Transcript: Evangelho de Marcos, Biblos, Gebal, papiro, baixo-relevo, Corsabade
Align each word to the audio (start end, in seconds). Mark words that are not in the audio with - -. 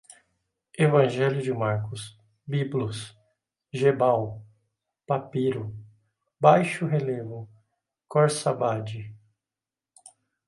Evangelho 0.79 1.43
de 1.43 1.53
Marcos, 1.53 2.17
Biblos, 2.43 3.15
Gebal, 3.71 4.43
papiro, 5.05 5.77
baixo-relevo, 6.39 7.47
Corsabade 8.07 9.15